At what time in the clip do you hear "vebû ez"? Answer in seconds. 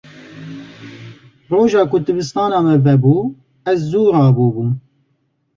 2.85-3.79